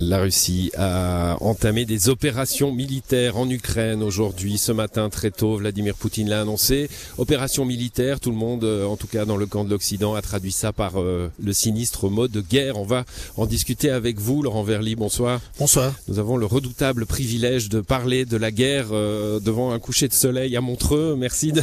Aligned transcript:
La 0.00 0.20
Russie 0.20 0.72
a 0.76 1.36
entamé 1.40 1.84
des 1.84 2.08
opérations 2.08 2.72
militaires 2.72 3.36
en 3.36 3.48
Ukraine 3.48 4.02
aujourd'hui, 4.02 4.58
ce 4.58 4.72
matin 4.72 5.08
très 5.08 5.30
tôt. 5.30 5.58
Vladimir 5.58 5.94
Poutine 5.94 6.28
l'a 6.28 6.40
annoncé. 6.40 6.90
Opération 7.16 7.64
militaire, 7.64 8.18
tout 8.18 8.30
le 8.30 8.36
monde, 8.36 8.64
euh, 8.64 8.86
en 8.86 8.96
tout 8.96 9.06
cas 9.06 9.24
dans 9.24 9.36
le 9.36 9.46
camp 9.46 9.64
de 9.64 9.70
l'Occident, 9.70 10.16
a 10.16 10.20
traduit 10.20 10.50
ça 10.50 10.72
par 10.72 11.00
euh, 11.00 11.30
le 11.40 11.52
sinistre 11.52 12.08
mot 12.08 12.26
de 12.26 12.40
guerre. 12.40 12.76
On 12.76 12.84
va 12.84 13.04
en 13.36 13.46
discuter 13.46 13.88
avec 13.88 14.18
vous, 14.18 14.42
Laurent 14.42 14.64
Verly. 14.64 14.96
Bonsoir. 14.96 15.40
Bonsoir. 15.60 15.94
Nous 16.08 16.18
avons 16.18 16.36
le 16.36 16.46
redoutable 16.46 17.06
privilège 17.06 17.68
de 17.68 17.80
parler 17.80 18.24
de 18.24 18.36
la 18.36 18.50
guerre 18.50 18.88
euh, 18.90 19.38
devant 19.38 19.70
un 19.70 19.78
coucher 19.78 20.08
de 20.08 20.14
soleil 20.14 20.56
à 20.56 20.60
Montreux. 20.60 21.14
Merci 21.16 21.52
de, 21.52 21.62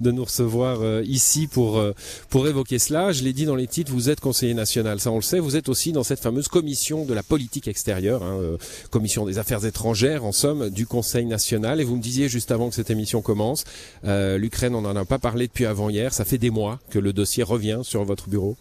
de 0.00 0.10
nous 0.10 0.24
recevoir 0.24 1.02
ici 1.04 1.46
pour 1.46 1.82
pour 2.28 2.46
évoquer 2.48 2.78
cela. 2.78 3.12
Je 3.12 3.24
l'ai 3.24 3.32
dit 3.32 3.46
dans 3.46 3.56
les 3.56 3.66
titres, 3.66 3.92
vous 3.92 4.10
êtes 4.10 4.20
conseiller 4.20 4.52
national, 4.52 5.00
ça 5.00 5.10
on 5.10 5.16
le 5.16 5.22
sait. 5.22 5.38
Vous 5.38 5.56
êtes 5.56 5.70
aussi 5.70 5.92
dans 5.92 6.02
cette 6.02 6.20
fameuse 6.20 6.48
commission 6.48 7.06
de 7.06 7.14
la 7.14 7.22
politique 7.22 7.61
extérieure, 7.68 8.22
hein, 8.22 8.38
euh, 8.40 8.56
commission 8.90 9.26
des 9.26 9.38
affaires 9.38 9.64
étrangères, 9.64 10.24
en 10.24 10.32
somme, 10.32 10.70
du 10.70 10.86
Conseil 10.86 11.26
national. 11.26 11.80
Et 11.80 11.84
vous 11.84 11.96
me 11.96 12.02
disiez 12.02 12.28
juste 12.28 12.50
avant 12.50 12.68
que 12.68 12.74
cette 12.74 12.90
émission 12.90 13.22
commence, 13.22 13.64
euh, 14.04 14.38
l'Ukraine, 14.38 14.74
on 14.74 14.82
n'en 14.82 14.96
a 14.96 15.04
pas 15.04 15.18
parlé 15.18 15.46
depuis 15.46 15.66
avant-hier. 15.66 16.12
Ça 16.12 16.24
fait 16.24 16.38
des 16.38 16.50
mois 16.50 16.78
que 16.90 16.98
le 16.98 17.12
dossier 17.12 17.42
revient 17.42 17.80
sur 17.82 18.04
votre 18.04 18.28
bureau. 18.28 18.56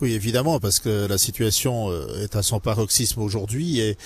Oui, 0.00 0.12
évidemment, 0.12 0.60
parce 0.60 0.78
que 0.78 1.06
la 1.06 1.18
situation 1.18 1.90
euh, 1.90 2.22
est 2.22 2.36
à 2.36 2.42
son 2.42 2.60
paroxysme 2.60 3.20
aujourd'hui 3.20 3.80
et, 3.80 3.96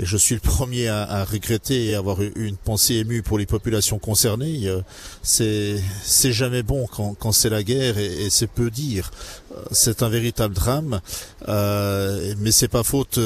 je 0.00 0.16
suis 0.16 0.34
le 0.34 0.40
premier 0.40 0.88
à, 0.88 1.24
regretter 1.24 1.86
et 1.86 1.94
avoir 1.94 2.18
une 2.20 2.56
pensée 2.56 2.94
émue 2.94 3.22
pour 3.22 3.38
les 3.38 3.46
populations 3.46 3.98
concernées. 3.98 4.68
C'est 5.22 5.76
c'est 6.02 6.32
jamais 6.32 6.62
bon 6.62 6.86
quand, 6.90 7.14
quand 7.14 7.32
c'est 7.32 7.50
la 7.50 7.62
guerre 7.62 7.98
et, 7.98 8.28
c'est 8.30 8.48
peu 8.48 8.70
dire. 8.70 9.10
C'est 9.70 10.02
un 10.02 10.08
véritable 10.08 10.54
drame, 10.54 11.00
euh, 11.48 12.34
mais 12.38 12.50
c'est 12.50 12.68
pas 12.68 12.82
faute 12.82 13.18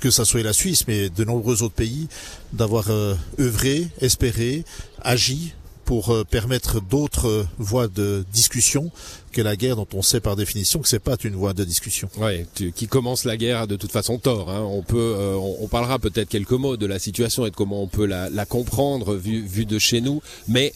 que 0.00 0.10
ça 0.10 0.24
soit 0.24 0.42
la 0.42 0.52
Suisse, 0.52 0.84
mais 0.88 1.10
de 1.10 1.24
nombreux 1.24 1.62
autres 1.62 1.74
pays, 1.74 2.08
d'avoir 2.52 2.90
euh, 2.90 3.14
œuvré, 3.38 3.88
espéré, 4.00 4.64
agi 5.02 5.54
pour 5.90 6.10
euh, 6.10 6.22
permettre 6.22 6.80
d'autres 6.80 7.26
euh, 7.26 7.46
voies 7.58 7.88
de 7.88 8.24
discussion 8.32 8.92
que 9.32 9.42
la 9.42 9.56
guerre 9.56 9.74
dont 9.74 9.88
on 9.92 10.02
sait 10.02 10.20
par 10.20 10.36
définition 10.36 10.78
que 10.78 10.88
c'est 10.88 11.00
pas 11.00 11.16
une 11.24 11.34
voie 11.34 11.52
de 11.52 11.64
discussion. 11.64 12.08
Ouais, 12.16 12.46
qui 12.76 12.86
commence 12.86 13.24
la 13.24 13.36
guerre 13.36 13.62
a 13.62 13.66
de 13.66 13.74
toute 13.74 13.90
façon 13.90 14.16
tort. 14.18 14.50
Hein. 14.50 14.60
On 14.60 14.82
peut, 14.82 15.16
on, 15.36 15.66
parlera 15.66 15.98
peut-être 15.98 16.28
quelques 16.28 16.52
mots 16.52 16.76
de 16.76 16.86
la 16.86 17.00
situation 17.00 17.44
et 17.44 17.50
de 17.50 17.56
comment 17.56 17.82
on 17.82 17.88
peut 17.88 18.06
la, 18.06 18.46
comprendre 18.46 19.16
vu, 19.16 19.44
vu 19.44 19.66
de 19.66 19.80
chez 19.80 20.00
nous, 20.00 20.22
mais 20.46 20.72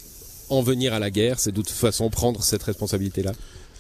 en 0.49 0.63
venir 0.63 0.93
à 0.93 0.99
la 0.99 1.13
guerre, 1.13 1.39
c'est 1.39 1.53
de 1.53 1.63
toute 1.63 1.71
façon 1.71 2.11
prendre 2.11 2.43
cette 2.43 2.65
responsabilité-là. 2.65 3.35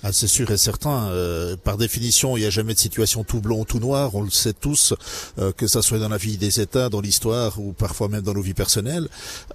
Ah, 0.07 0.13
c'est 0.13 0.27
sûr 0.27 0.51
et 0.51 0.59
certain. 0.59 1.09
Euh, 1.09 1.57
par 1.57 1.79
définition, 1.79 2.37
il 2.37 2.41
n'y 2.41 2.47
a 2.47 2.51
jamais 2.51 2.75
de 2.75 2.79
situation 2.79 3.25
tout 3.25 3.41
blanc 3.41 3.61
ou 3.61 3.65
tout 3.65 3.79
noir. 3.79 4.15
On 4.15 4.21
le 4.21 4.29
sait 4.29 4.53
tous, 4.53 4.93
euh, 5.39 5.51
que 5.53 5.67
ça 5.67 5.81
soit 5.81 5.99
dans 5.99 6.11
la 6.11 6.19
vie 6.19 6.37
des 6.37 6.61
États, 6.61 6.91
dans 6.91 7.01
l'histoire 7.01 7.59
ou 7.59 7.73
parfois 7.73 8.09
même 8.09 8.21
dans 8.21 8.35
nos 8.35 8.43
vies 8.43 8.53
personnelles. 8.53 9.09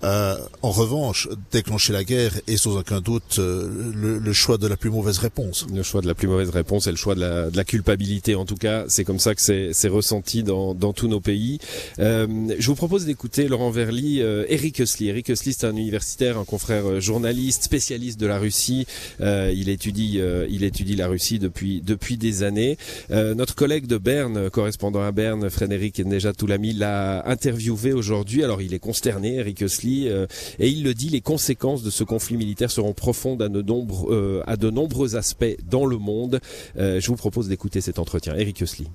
Euh, 0.03 0.35
en 0.63 0.71
revanche, 0.71 1.29
déclencher 1.51 1.93
la 1.93 2.03
guerre 2.03 2.33
est 2.47 2.57
sans 2.57 2.77
aucun 2.77 2.99
doute 2.99 3.37
le, 3.37 4.17
le, 4.17 4.33
choix 4.33 4.57
de 4.57 4.65
la 4.65 4.75
plus 4.75 4.89
mauvaise 4.89 5.19
réponse. 5.19 5.67
Le 5.71 5.83
choix 5.83 6.01
de 6.01 6.07
la 6.07 6.15
plus 6.15 6.27
mauvaise 6.27 6.49
réponse 6.49 6.87
est 6.87 6.91
le 6.91 6.97
choix 6.97 7.13
de 7.13 7.19
la, 7.19 7.51
de 7.51 7.55
la 7.55 7.63
culpabilité. 7.63 8.33
En 8.33 8.45
tout 8.45 8.57
cas, 8.57 8.85
c'est 8.87 9.03
comme 9.03 9.19
ça 9.19 9.35
que 9.35 9.41
c'est 9.41 9.87
ressenti 9.87 10.41
dans, 10.41 10.73
dans, 10.73 10.93
tous 10.93 11.07
nos 11.07 11.19
pays. 11.19 11.59
je 11.99 12.65
vous 12.65 12.75
propose 12.75 13.05
d'écouter 13.05 13.47
Laurent 13.47 13.69
Verly, 13.69 14.21
Eric 14.21 14.79
Hussli. 14.79 15.09
Eric 15.09 15.29
Hussli, 15.29 15.53
c'est 15.53 15.67
un 15.67 15.75
universitaire, 15.75 16.39
un 16.39 16.45
confrère 16.45 16.99
journaliste, 16.99 17.65
spécialiste 17.65 18.19
de 18.19 18.25
la 18.25 18.39
Russie. 18.39 18.87
il 19.19 19.69
étudie 19.69 20.19
euh, 20.38 20.38
il 20.49 20.63
étudie 20.63 20.95
la 20.95 21.07
Russie 21.07 21.39
depuis 21.39 21.81
depuis 21.81 22.17
des 22.17 22.43
années. 22.43 22.77
Euh, 23.11 23.33
notre 23.33 23.55
collègue 23.55 23.87
de 23.87 23.97
Berne, 23.97 24.49
correspondant 24.49 25.01
à 25.01 25.11
Berne, 25.11 25.49
Frédéric 25.49 25.99
Nejatoulami, 25.99 26.73
l'a 26.73 27.27
interviewé 27.27 27.93
aujourd'hui. 27.93 28.43
Alors 28.43 28.61
il 28.61 28.73
est 28.73 28.79
consterné, 28.79 29.35
Eric 29.35 29.61
Osli, 29.61 30.07
euh, 30.07 30.25
et 30.59 30.67
il 30.67 30.83
le 30.83 30.93
dit, 30.93 31.09
les 31.09 31.21
conséquences 31.21 31.83
de 31.83 31.89
ce 31.89 32.03
conflit 32.03 32.37
militaire 32.37 32.71
seront 32.71 32.93
profondes 32.93 33.41
à 33.41 33.49
de, 33.49 33.61
nombreux, 33.61 34.41
à 34.45 34.57
de 34.57 34.69
nombreux 34.69 35.15
aspects 35.15 35.57
dans 35.69 35.85
le 35.85 35.97
monde. 35.97 36.39
je 36.75 37.05
vous 37.07 37.15
propose 37.15 37.49
d'écouter 37.49 37.81
cet 37.81 37.99
entretien. 37.99 38.35
Eric 38.35 38.61
Osli. 38.61 38.87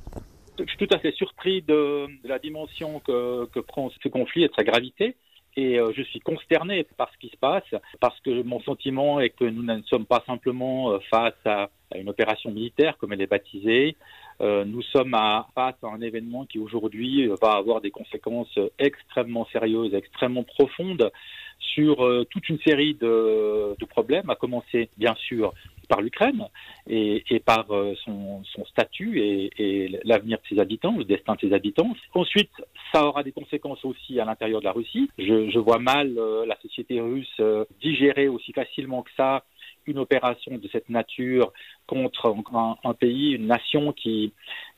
Je 0.59 0.65
suis 0.65 0.87
tout 0.87 0.95
à 0.95 0.99
fait 0.99 1.13
surpris 1.13 1.63
de, 1.63 2.07
la 2.25 2.39
dimension 2.39 3.01
que 3.01 3.61
prend 3.61 3.91
ce 4.03 4.09
conflit 4.09 4.45
et 4.45 4.49
de 4.49 4.55
sa 4.57 4.65
gravité 4.65 5.17
et 5.57 5.79
euh, 5.79 5.93
je 5.97 6.03
suis 6.03 6.21
consterné 6.21 6.85
par 6.97 7.11
ce 7.13 7.19
qui 7.19 7.29
se 7.29 7.37
passe 7.37 7.63
parce 8.01 8.19
que 8.21 8.43
mon 8.43 8.61
sentiment 8.61 9.21
est 9.21 9.31
que 9.31 9.45
nous 9.45 9.63
ne 9.63 9.83
sommes 9.83 10.07
pas 10.07 10.23
simplement 10.27 10.93
euh, 10.93 10.99
face 11.11 11.35
à, 11.45 11.69
une 11.95 12.09
opération 12.09 12.51
militaire 12.51 12.97
comme 12.99 13.13
elle 13.13 13.21
est 13.21 13.29
baptisée. 13.29 13.97
Euh, 14.41 14.65
nous 14.65 14.83
sommes 14.83 15.17
face 15.55 15.77
à 15.83 15.87
un 15.87 16.01
événement 16.01 16.45
qui 16.45 16.59
aujourd'hui 16.59 17.29
va 17.41 17.53
avoir 17.53 17.81
des 17.81 17.93
conséquences 17.93 18.59
extrêmement 18.81 19.47
sérieuses, 19.53 19.95
extrêmement 19.95 20.43
profondes 20.43 21.13
sur 21.61 21.97
toute 22.31 22.49
une 22.49 22.59
série 22.67 22.95
de 22.95 23.85
problèmes, 23.89 24.29
à 24.29 24.35
commencer 24.35 24.91
bien 24.97 25.15
sûr 25.15 25.55
par 25.87 26.01
l'Ukraine 26.01 26.45
et, 26.89 27.41
par 27.45 27.71
euh, 27.71 27.95
son, 28.05 28.43
statut 28.67 29.21
et, 29.21 30.01
l'avenir 30.05 30.39
de 30.39 30.55
ses 30.55 30.61
habitants, 30.61 30.97
le 30.97 31.05
destin 31.05 31.35
de 31.35 31.41
ses 31.41 31.53
habitants. 31.53 31.95
Ensuite, 32.15 32.51
ça 32.93 33.05
aura 33.07 33.23
des 33.23 33.33
conséquences 33.33 33.85
aussi 33.85 34.21
à 34.21 34.25
l'intérieur 34.25 34.61
de 34.61 34.65
la 34.65 34.73
Russie. 34.73 35.11
Je, 35.19 35.59
vois 35.59 35.79
mal 35.79 36.19
euh, 36.19 36.45
la 36.47 36.59
société 36.61 37.01
russe 37.01 37.29
euh, 37.41 37.65
digérer 37.81 38.29
aussi 38.29 38.53
facilement 38.53 39.03
que 39.03 39.11
ça 39.17 39.45
une 39.87 39.99
opération 39.99 40.57
de 40.57 40.69
cette 40.73 40.89
nature 40.89 41.53
contre 41.87 42.35
un, 42.55 42.77
un 42.85 42.95
pays, 42.95 43.33
une 43.33 43.47
nation 43.47 43.93
qui, 43.93 44.33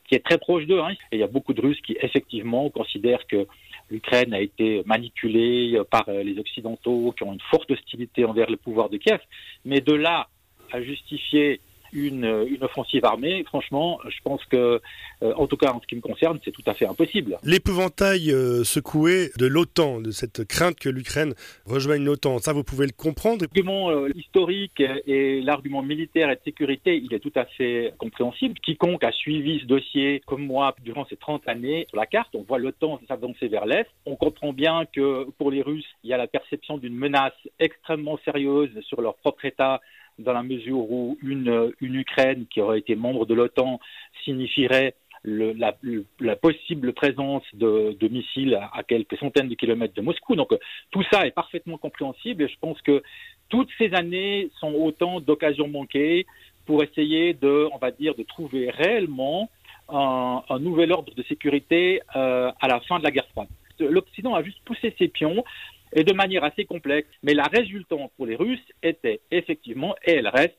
qui 0.07 0.15
est 0.15 0.25
très 0.25 0.37
proche 0.37 0.65
d'eux. 0.65 0.79
Hein. 0.79 0.91
Et 1.11 1.17
il 1.17 1.19
y 1.19 1.23
a 1.23 1.27
beaucoup 1.27 1.53
de 1.53 1.61
Russes 1.61 1.79
qui 1.81 1.97
effectivement 2.01 2.69
considèrent 2.69 3.25
que 3.27 3.47
l'Ukraine 3.89 4.33
a 4.33 4.41
été 4.41 4.83
manipulée 4.85 5.79
par 5.89 6.09
les 6.09 6.37
Occidentaux, 6.39 7.13
qui 7.17 7.23
ont 7.23 7.33
une 7.33 7.41
forte 7.49 7.71
hostilité 7.71 8.25
envers 8.25 8.49
le 8.49 8.57
pouvoir 8.57 8.89
de 8.89 8.97
Kiev. 8.97 9.19
Mais 9.65 9.81
de 9.81 9.93
là 9.93 10.27
à 10.71 10.81
justifier 10.81 11.61
une, 11.93 12.25
une, 12.49 12.63
offensive 12.63 13.05
armée, 13.05 13.43
franchement, 13.45 13.99
je 14.07 14.17
pense 14.23 14.43
que, 14.45 14.81
euh, 15.23 15.33
en 15.35 15.47
tout 15.47 15.57
cas 15.57 15.71
en 15.71 15.81
ce 15.81 15.87
qui 15.87 15.95
me 15.95 16.01
concerne, 16.01 16.39
c'est 16.43 16.51
tout 16.51 16.63
à 16.65 16.73
fait 16.73 16.85
impossible. 16.85 17.37
L'épouvantail 17.43 18.31
euh, 18.31 18.63
secoué 18.63 19.31
de 19.37 19.45
l'OTAN, 19.45 20.01
de 20.01 20.11
cette 20.11 20.45
crainte 20.45 20.79
que 20.79 20.89
l'Ukraine 20.89 21.33
rejoigne 21.65 22.03
l'OTAN, 22.03 22.39
ça 22.39 22.53
vous 22.53 22.63
pouvez 22.63 22.85
le 22.85 22.91
comprendre? 22.91 23.41
L'argument 23.41 23.89
euh, 23.91 24.09
historique 24.15 24.81
et 25.05 25.41
l'argument 25.41 25.81
militaire 25.81 26.29
et 26.29 26.35
de 26.35 26.41
sécurité, 26.43 26.97
il 26.97 27.13
est 27.13 27.19
tout 27.19 27.33
à 27.35 27.45
fait 27.45 27.93
compréhensible. 27.97 28.59
Quiconque 28.59 29.03
a 29.03 29.11
suivi 29.11 29.59
ce 29.59 29.65
dossier, 29.65 30.21
comme 30.25 30.45
moi, 30.45 30.75
durant 30.83 31.05
ces 31.05 31.17
30 31.17 31.47
années, 31.47 31.85
sur 31.89 31.97
la 31.97 32.05
carte, 32.05 32.29
on 32.35 32.43
voit 32.43 32.59
l'OTAN 32.59 32.99
s'avancer 33.07 33.47
vers 33.47 33.65
l'Est. 33.65 33.87
On 34.05 34.15
comprend 34.15 34.53
bien 34.53 34.85
que 34.91 35.25
pour 35.37 35.51
les 35.51 35.61
Russes, 35.61 35.85
il 36.03 36.09
y 36.09 36.13
a 36.13 36.17
la 36.17 36.27
perception 36.27 36.77
d'une 36.77 36.95
menace 36.95 37.33
extrêmement 37.59 38.19
sérieuse 38.25 38.69
sur 38.81 39.01
leur 39.01 39.15
propre 39.15 39.45
État 39.45 39.81
dans 40.19 40.33
la 40.33 40.43
mesure 40.43 40.79
où 40.91 41.17
une, 41.21 41.71
une 41.81 41.95
Ukraine 41.95 42.45
qui 42.47 42.61
aurait 42.61 42.79
été 42.79 42.95
membre 42.95 43.25
de 43.25 43.33
l'OTAN 43.33 43.79
signifierait 44.23 44.95
la, 45.23 46.35
possible 46.35 46.93
présence 46.93 47.43
de, 47.53 47.95
de 47.99 48.07
missiles 48.07 48.55
à, 48.55 48.83
quelques 48.83 49.17
centaines 49.17 49.49
de 49.49 49.55
kilomètres 49.55 49.93
de 49.93 50.01
Moscou. 50.01 50.35
Donc 50.35 50.53
tout 50.91 51.03
ça 51.11 51.25
est 51.25 51.31
parfaitement 51.31 51.77
compréhensible 51.77 52.43
et 52.43 52.47
je 52.47 52.55
pense 52.59 52.81
que 52.81 53.03
toutes 53.49 53.69
ces 53.77 53.93
années 53.93 54.49
sont 54.59 54.73
autant 54.73 55.19
d'occasions 55.19 55.67
manquées 55.67 56.25
pour 56.65 56.83
essayer 56.83 57.33
de, 57.33 57.69
on 57.73 57.77
va 57.77 57.91
dire, 57.91 58.15
de 58.15 58.23
trouver 58.23 58.69
réellement 58.69 59.49
un, 59.89 60.43
un 60.49 60.59
nouvel 60.59 60.91
ordre 60.91 61.13
de 61.13 61.23
sécurité 61.23 62.01
euh, 62.15 62.51
à 62.59 62.67
la 62.67 62.79
fin 62.81 62.99
de 62.99 63.03
la 63.03 63.11
guerre 63.11 63.27
froide. 63.29 63.47
L'Occident 63.79 64.33
a 64.33 64.43
juste 64.43 64.59
poussé 64.65 64.93
ses 64.97 65.07
pions 65.07 65.43
et 65.93 66.03
de 66.03 66.13
manière 66.13 66.43
assez 66.43 66.65
complexe. 66.65 67.07
Mais 67.23 67.33
la 67.33 67.45
résultante 67.45 68.11
pour 68.17 68.25
les 68.25 68.35
Russes 68.35 68.59
était 68.83 69.21
effectivement, 69.31 69.95
et 70.05 70.13
elle 70.13 70.27
reste, 70.27 70.57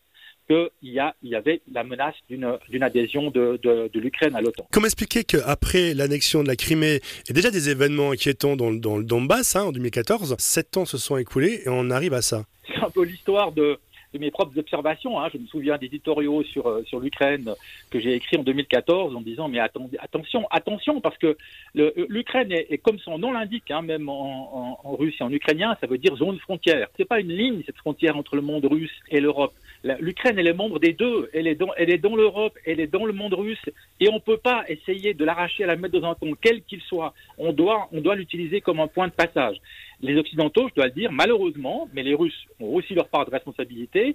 qu'il 0.48 0.92
y, 0.92 0.98
a, 0.98 1.14
il 1.22 1.30
y 1.30 1.34
avait 1.34 1.60
la 1.70 1.84
menace 1.84 2.14
d'une 2.28 2.82
adhésion 2.82 3.30
de, 3.30 3.58
de, 3.62 3.90
de 3.92 4.00
l'Ukraine 4.00 4.34
à 4.34 4.40
l'OTAN. 4.40 4.66
Comment 4.72 4.86
expliquer 4.86 5.24
qu'après 5.24 5.94
l'annexion 5.94 6.42
de 6.42 6.48
la 6.48 6.56
Crimée 6.56 7.00
et 7.28 7.32
déjà 7.32 7.50
des 7.50 7.68
événements 7.68 8.12
inquiétants 8.12 8.56
dans, 8.56 8.72
dans 8.72 8.96
le 8.96 9.04
Donbass 9.04 9.56
hein, 9.56 9.64
en 9.64 9.72
2014, 9.72 10.36
sept 10.38 10.76
ans 10.76 10.86
se 10.86 10.96
sont 10.96 11.16
écoulés 11.16 11.62
et 11.64 11.68
on 11.68 11.90
arrive 11.90 12.14
à 12.14 12.22
ça? 12.22 12.44
C'est 12.66 12.82
un 12.82 12.90
peu 12.90 13.04
l'histoire 13.04 13.52
de, 13.52 13.78
de 14.14 14.18
mes 14.18 14.30
propres 14.30 14.58
observations. 14.58 15.20
Hein. 15.20 15.28
Je 15.32 15.38
me 15.38 15.46
souviens 15.46 15.76
d'éditoriaux 15.76 16.42
sur, 16.42 16.66
euh, 16.66 16.82
sur 16.84 17.00
l'Ukraine 17.00 17.50
que 17.90 18.00
j'ai 18.00 18.14
écrit 18.14 18.36
en 18.36 18.42
2014 18.42 19.14
en 19.14 19.20
disant 19.20 19.48
mais 19.48 19.58
attention, 19.58 20.46
attention, 20.50 21.00
parce 21.00 21.18
que 21.18 21.36
l'Ukraine 21.74 22.52
est, 22.52 22.78
comme 22.78 22.98
son 22.98 23.18
nom 23.18 23.32
l'indique, 23.32 23.70
hein, 23.70 23.82
même 23.82 24.08
en, 24.08 24.78
russe 24.98 25.16
et 25.20 25.24
en 25.24 25.32
ukrainien, 25.32 25.76
ça 25.80 25.86
veut 25.86 25.98
dire 25.98 26.16
zone 26.16 26.38
frontière. 26.38 26.88
C'est 26.96 27.04
pas 27.04 27.20
une 27.20 27.32
ligne 27.32 27.62
cette 27.66 27.76
frontière 27.76 28.16
entre 28.16 28.36
le 28.36 28.42
monde 28.42 28.64
russe 28.64 28.94
et 29.10 29.20
l'Europe. 29.20 29.52
L'Ukraine 30.00 30.38
elle 30.38 30.48
est 30.48 30.54
membre 30.54 30.78
des 30.78 30.92
deux. 30.92 31.30
Elle 31.32 31.46
est 31.46 31.54
dans, 31.54 32.16
l'Europe, 32.16 32.58
elle 32.64 32.80
est 32.80 32.86
dans 32.86 33.04
le 33.04 33.12
monde 33.12 33.34
russe, 33.34 33.62
et 34.00 34.08
on 34.08 34.20
peut 34.20 34.38
pas 34.38 34.64
essayer 34.68 35.14
de 35.14 35.24
l'arracher 35.24 35.64
à 35.64 35.66
la 35.66 35.76
mettre 35.76 35.98
dans 35.98 36.10
un 36.10 36.14
compte 36.14 36.36
quel 36.40 36.62
qu'il 36.62 36.80
soit. 36.80 37.14
On 37.38 37.52
doit 37.52 37.88
l'utiliser 38.16 38.60
comme 38.60 38.80
un 38.80 38.88
point 38.88 39.08
de 39.08 39.12
passage. 39.12 39.60
Les 40.00 40.16
Occidentaux, 40.16 40.68
je 40.68 40.74
dois 40.74 40.86
le 40.86 40.92
dire, 40.92 41.10
malheureusement, 41.10 41.88
mais 41.92 42.02
les 42.02 42.14
Russes 42.14 42.46
ont 42.60 42.74
aussi 42.74 42.94
leur 42.94 43.08
part 43.08 43.26
de 43.26 43.30
responsabilité, 43.30 44.14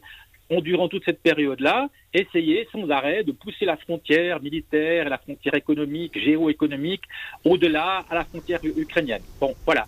ont, 0.49 0.61
durant 0.61 0.87
toute 0.87 1.03
cette 1.05 1.21
période-là, 1.21 1.89
essayé 2.13 2.67
sans 2.71 2.89
arrêt 2.89 3.23
de 3.23 3.31
pousser 3.31 3.65
la 3.65 3.77
frontière 3.77 4.41
militaire 4.41 5.09
la 5.09 5.17
frontière 5.17 5.55
économique, 5.55 6.17
géoéconomique, 6.17 7.03
au-delà 7.43 8.05
à 8.09 8.15
la 8.15 8.25
frontière 8.25 8.59
ukrainienne. 8.63 9.21
Bon, 9.39 9.53
voilà. 9.65 9.85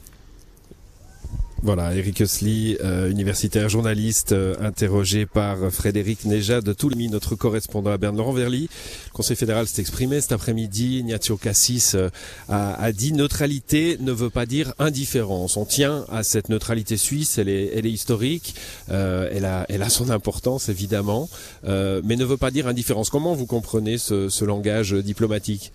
Voilà, 1.66 1.96
Eric 1.96 2.22
Osli, 2.22 2.78
euh, 2.84 3.10
universitaire, 3.10 3.70
journaliste, 3.70 4.34
euh, 4.34 4.54
interrogé 4.60 5.26
par 5.26 5.72
Frédéric 5.72 6.24
Neja 6.26 6.62
de 6.62 6.74
Toulmi, 6.74 7.10
notre 7.10 7.34
correspondant 7.34 7.90
à 7.90 7.98
Berne. 7.98 8.16
Laurent 8.16 8.34
Verly, 8.34 8.70
Conseil 9.14 9.36
fédéral 9.36 9.66
s'est 9.66 9.82
exprimé 9.82 10.22
cet 10.22 10.32
après-midi. 10.32 11.00
Ignazio 11.00 11.38
Cassis 11.38 11.96
euh, 11.96 12.12
a, 12.50 12.92
dit 12.92 13.14
neutralité 13.14 13.98
ne 14.00 14.12
veut 14.12 14.30
pas 14.30 14.46
dire 14.46 14.76
indifférence. 14.78 15.58
On 15.58 15.66
tient 15.66 16.06
à 16.12 16.22
cette 16.22 16.50
neutralité 16.50 16.98
suisse, 16.98 17.40
elle 17.40 17.50
est, 17.50 17.72
elle 17.76 17.88
est 17.88 17.92
historique, 17.92 18.54
elle, 18.88 19.46
a, 19.46 19.66
elle 19.68 19.82
a 19.82 19.90
son 19.90 20.12
importance 20.12 20.70
évidemment, 20.70 21.30
mais 21.64 22.16
ne 22.16 22.26
veut 22.26 22.38
pas 22.38 22.52
dire 22.52 22.68
indifférence. 22.68 23.10
Comment 23.10 23.34
vous 23.34 23.48
comprenez 23.48 23.98
ce, 23.98 24.30
ce 24.30 24.46
langage 24.46 24.94
diplomatique? 24.94 25.72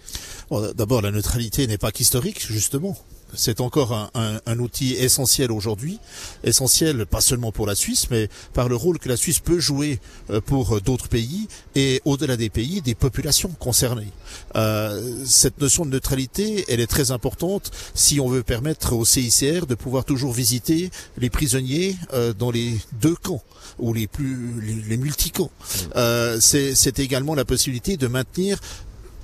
D'abord, 0.76 1.02
la 1.02 1.10
neutralité 1.10 1.66
n'est 1.66 1.78
pas 1.78 1.90
qu'historique, 1.90 2.46
justement 2.46 2.96
c'est 3.34 3.60
encore 3.60 3.92
un, 3.92 4.10
un, 4.14 4.40
un, 4.46 4.58
outil 4.58 4.94
essentiel 4.94 5.52
aujourd'hui, 5.52 5.98
essentiel 6.44 7.06
pas 7.06 7.20
seulement 7.20 7.52
pour 7.52 7.66
la 7.66 7.74
Suisse, 7.74 8.08
mais 8.10 8.28
par 8.52 8.68
le 8.68 8.76
rôle 8.76 8.98
que 8.98 9.08
la 9.08 9.16
Suisse 9.16 9.40
peut 9.40 9.60
jouer 9.60 10.00
euh, 10.30 10.40
pour 10.40 10.80
d'autres 10.80 11.08
pays 11.08 11.48
et 11.74 12.00
au-delà 12.04 12.36
des 12.36 12.50
pays, 12.50 12.80
des 12.82 12.94
populations 12.94 13.50
concernées. 13.58 14.12
Euh, 14.56 15.24
cette 15.26 15.60
notion 15.60 15.84
de 15.84 15.90
neutralité, 15.90 16.64
elle 16.68 16.80
est 16.80 16.86
très 16.86 17.10
importante 17.10 17.70
si 17.94 18.20
on 18.20 18.28
veut 18.28 18.42
permettre 18.42 18.94
au 18.94 19.04
CICR 19.04 19.66
de 19.66 19.74
pouvoir 19.74 20.04
toujours 20.04 20.32
visiter 20.32 20.90
les 21.18 21.30
prisonniers 21.30 21.96
euh, 22.12 22.32
dans 22.32 22.50
les 22.50 22.78
deux 23.00 23.14
camps 23.14 23.42
ou 23.78 23.92
les 23.92 24.06
plus 24.06 24.60
les, 24.60 24.74
les 24.74 24.96
multicamps. 24.96 25.50
Euh, 25.96 26.38
c'est 26.40 26.98
également 26.98 27.34
la 27.34 27.44
possibilité 27.44 27.96
de 27.96 28.06
maintenir 28.06 28.58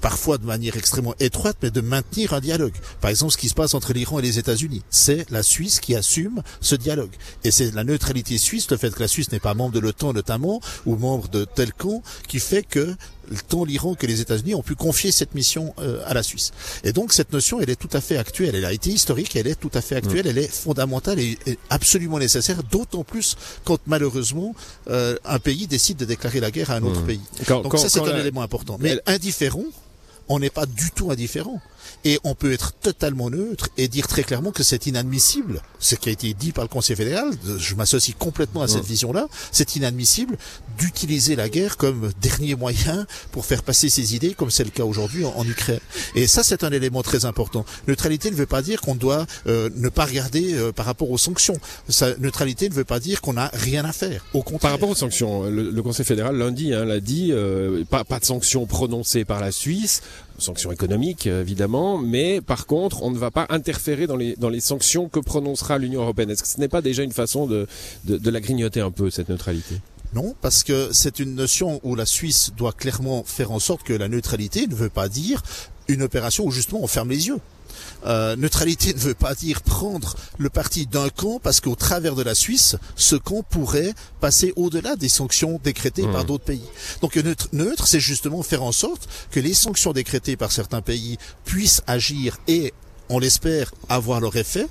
parfois 0.00 0.38
de 0.38 0.46
manière 0.46 0.76
extrêmement 0.76 1.14
étroite, 1.20 1.56
mais 1.62 1.70
de 1.70 1.80
maintenir 1.80 2.32
un 2.34 2.40
dialogue. 2.40 2.74
Par 3.00 3.10
exemple, 3.10 3.32
ce 3.32 3.38
qui 3.38 3.48
se 3.48 3.54
passe 3.54 3.74
entre 3.74 3.92
l'Iran 3.92 4.18
et 4.18 4.22
les 4.22 4.38
États-Unis, 4.38 4.82
c'est 4.90 5.28
la 5.30 5.42
Suisse 5.42 5.80
qui 5.80 5.94
assume 5.94 6.42
ce 6.60 6.74
dialogue. 6.74 7.12
Et 7.44 7.50
c'est 7.50 7.74
la 7.74 7.84
neutralité 7.84 8.38
suisse, 8.38 8.70
le 8.70 8.76
fait 8.76 8.94
que 8.94 9.00
la 9.00 9.08
Suisse 9.08 9.32
n'est 9.32 9.40
pas 9.40 9.54
membre 9.54 9.72
de 9.72 9.80
l'OTAN 9.80 10.12
notamment, 10.12 10.60
ou 10.84 10.96
membre 10.96 11.28
de 11.28 11.44
tel 11.44 11.72
camp, 11.72 12.02
qui 12.28 12.38
fait 12.38 12.62
que 12.62 12.94
tant 13.48 13.64
l'Iran 13.64 13.94
que 13.94 14.06
les 14.06 14.20
États-Unis 14.20 14.54
ont 14.54 14.62
pu 14.62 14.74
confier 14.74 15.10
cette 15.10 15.34
mission 15.34 15.74
euh, 15.78 16.00
à 16.06 16.14
la 16.14 16.22
Suisse. 16.22 16.52
Et 16.84 16.92
donc 16.92 17.12
cette 17.12 17.32
notion, 17.32 17.60
elle 17.60 17.70
est 17.70 17.76
tout 17.76 17.88
à 17.92 18.00
fait 18.00 18.16
actuelle. 18.16 18.54
Elle 18.54 18.64
a 18.64 18.72
été 18.72 18.90
historique, 18.90 19.36
elle 19.36 19.46
est 19.46 19.58
tout 19.58 19.70
à 19.74 19.80
fait 19.80 19.96
actuelle, 19.96 20.26
mm. 20.26 20.30
elle 20.30 20.38
est 20.38 20.52
fondamentale 20.52 21.18
et, 21.18 21.38
absolument 21.70 22.18
nécessaire, 22.18 22.62
d'autant 22.62 23.04
plus 23.04 23.36
quand 23.64 23.78
malheureusement 23.86 24.54
euh, 24.88 25.16
un 25.24 25.38
pays 25.38 25.66
décide 25.66 25.96
de 25.96 26.04
déclarer 26.04 26.40
la 26.40 26.50
guerre 26.50 26.70
à 26.70 26.76
un 26.76 26.82
autre 26.82 27.02
mm. 27.02 27.06
pays. 27.06 27.20
donc 27.48 27.78
ça, 27.78 27.88
c'est 27.88 28.00
un 28.00 28.16
élément 28.16 28.42
important. 28.42 28.78
Mais 28.80 29.00
indifférent, 29.06 29.64
on 30.28 30.38
n'est 30.38 30.50
pas 30.50 30.66
du 30.66 30.90
tout 30.90 31.10
indifférent. 31.10 31.60
Et 32.04 32.18
on 32.24 32.34
peut 32.34 32.52
être 32.52 32.72
totalement 32.72 33.30
neutre 33.30 33.68
et 33.76 33.88
dire 33.88 34.06
très 34.06 34.22
clairement 34.22 34.52
que 34.52 34.62
c'est 34.62 34.86
inadmissible. 34.86 35.62
Ce 35.78 35.94
qui 35.94 36.08
a 36.08 36.12
été 36.12 36.34
dit 36.34 36.52
par 36.52 36.64
le 36.64 36.68
Conseil 36.68 36.96
fédéral, 36.96 37.30
je 37.58 37.74
m'associe 37.74 38.16
complètement 38.18 38.62
à 38.62 38.68
cette 38.68 38.84
vision-là, 38.84 39.26
c'est 39.52 39.76
inadmissible 39.76 40.36
d'utiliser 40.78 41.36
la 41.36 41.48
guerre 41.48 41.76
comme 41.76 42.10
dernier 42.20 42.54
moyen 42.54 43.06
pour 43.32 43.44
faire 43.44 43.62
passer 43.62 43.88
ses 43.88 44.14
idées, 44.14 44.34
comme 44.34 44.50
c'est 44.50 44.64
le 44.64 44.70
cas 44.70 44.84
aujourd'hui 44.84 45.24
en, 45.24 45.46
Ukraine. 45.46 45.80
Et 46.14 46.26
ça, 46.26 46.42
c'est 46.42 46.64
un 46.64 46.72
élément 46.72 47.02
très 47.02 47.24
important. 47.24 47.64
Neutralité 47.86 48.30
ne 48.30 48.36
veut 48.36 48.46
pas 48.46 48.62
dire 48.62 48.80
qu'on 48.80 48.96
doit 48.96 49.26
euh, 49.46 49.70
ne 49.76 49.88
pas 49.88 50.04
regarder 50.04 50.54
euh, 50.54 50.72
par 50.72 50.86
rapport 50.86 51.10
aux 51.10 51.18
sanctions. 51.18 51.56
Ça, 51.88 52.16
neutralité 52.18 52.68
ne 52.68 52.74
veut 52.74 52.84
pas 52.84 52.98
dire 52.98 53.20
qu'on 53.20 53.34
n'a 53.34 53.50
rien 53.52 53.84
à 53.84 53.92
faire. 53.92 54.24
Au 54.34 54.42
contraire. 54.42 54.60
Par 54.60 54.70
rapport 54.72 54.88
aux 54.88 54.96
sanctions, 54.96 55.44
le, 55.44 55.82
Conseil 55.86 56.04
fédéral 56.04 56.36
lundi 56.36 56.74
hein, 56.74 56.84
l'a 56.84 56.98
dit, 56.98 57.30
euh, 57.30 57.84
pas, 57.84 58.02
pas 58.02 58.18
de 58.18 58.24
sanctions 58.24 58.66
prononcées 58.66 59.24
par 59.24 59.40
la 59.40 59.52
Suisse, 59.52 60.02
sanctions 60.42 60.72
économiques 60.72 61.26
évidemment, 61.26 61.98
mais 61.98 62.40
par 62.40 62.66
contre, 62.66 63.02
on 63.02 63.10
ne 63.10 63.18
va 63.18 63.30
pas 63.30 63.46
interférer 63.50 64.06
dans 64.06 64.16
les, 64.16 64.36
dans 64.36 64.48
les 64.48 64.60
sanctions 64.60 65.08
que 65.08 65.20
prononcera 65.20 65.78
l'Union 65.78 66.02
européenne. 66.02 66.30
Est-ce 66.30 66.42
que 66.42 66.48
ce 66.48 66.60
n'est 66.60 66.68
pas 66.68 66.82
déjà 66.82 67.02
une 67.02 67.12
façon 67.12 67.46
de, 67.46 67.66
de, 68.04 68.16
de 68.16 68.30
la 68.30 68.40
grignoter 68.40 68.80
un 68.80 68.90
peu, 68.90 69.10
cette 69.10 69.28
neutralité? 69.28 69.76
Non, 70.14 70.34
parce 70.40 70.62
que 70.62 70.90
c'est 70.92 71.18
une 71.18 71.34
notion 71.34 71.80
où 71.82 71.94
la 71.94 72.06
Suisse 72.06 72.50
doit 72.56 72.72
clairement 72.72 73.24
faire 73.24 73.50
en 73.50 73.58
sorte 73.58 73.82
que 73.82 73.92
la 73.92 74.08
neutralité 74.08 74.66
ne 74.66 74.74
veut 74.74 74.88
pas 74.88 75.08
dire 75.08 75.42
une 75.88 76.02
opération 76.02 76.44
où 76.44 76.50
justement 76.50 76.80
on 76.82 76.86
ferme 76.86 77.10
les 77.10 77.26
yeux. 77.26 77.38
Euh, 78.04 78.36
neutralité 78.36 78.94
ne 78.94 78.98
veut 78.98 79.14
pas 79.14 79.34
dire 79.34 79.62
prendre 79.62 80.16
le 80.38 80.50
parti 80.50 80.86
d'un 80.86 81.08
camp 81.08 81.40
parce 81.42 81.60
qu'au 81.60 81.74
travers 81.74 82.14
de 82.14 82.22
la 82.22 82.34
Suisse, 82.34 82.76
ce 82.94 83.16
camp 83.16 83.42
pourrait 83.42 83.94
passer 84.20 84.52
au-delà 84.56 84.96
des 84.96 85.08
sanctions 85.08 85.60
décrétées 85.62 86.06
par 86.06 86.24
mmh. 86.24 86.26
d'autres 86.26 86.44
pays. 86.44 86.68
Donc 87.00 87.16
neutre, 87.16 87.48
neutre 87.52 87.86
c'est 87.86 88.00
justement 88.00 88.42
faire 88.42 88.62
en 88.62 88.72
sorte 88.72 89.08
que 89.30 89.40
les 89.40 89.54
sanctions 89.54 89.92
décrétées 89.92 90.36
par 90.36 90.52
certains 90.52 90.82
pays 90.82 91.18
puissent 91.44 91.82
agir 91.86 92.38
et, 92.48 92.72
on 93.08 93.18
l'espère, 93.18 93.72
avoir 93.88 94.20
leur 94.20 94.36
effet 94.36 94.66